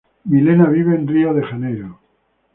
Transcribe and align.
Milena 0.25 0.65
vive 0.65 0.95
en 0.95 1.07
Río 1.07 1.31
de 1.35 1.43
Janeiro. 1.43 1.99